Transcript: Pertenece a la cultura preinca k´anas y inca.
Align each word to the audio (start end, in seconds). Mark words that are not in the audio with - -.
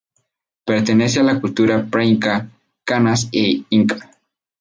Pertenece 0.65 1.19
a 1.19 1.23
la 1.23 1.39
cultura 1.39 1.85
preinca 1.85 2.49
k´anas 2.87 3.29
y 3.31 3.67
inca. 3.69 4.09